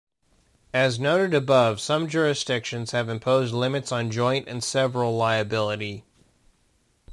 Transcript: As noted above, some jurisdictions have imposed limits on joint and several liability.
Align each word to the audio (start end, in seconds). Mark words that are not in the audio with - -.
As 0.73 0.99
noted 0.99 1.35
above, 1.35 1.79
some 1.79 2.07
jurisdictions 2.09 2.89
have 2.89 3.07
imposed 3.07 3.53
limits 3.53 3.91
on 3.91 4.09
joint 4.09 4.47
and 4.47 4.63
several 4.63 5.15
liability. 5.15 6.05